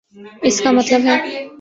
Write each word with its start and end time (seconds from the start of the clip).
اس 0.41 0.61
کا 0.61 0.71
مطلب 0.71 1.05
ہے۔ 1.05 1.47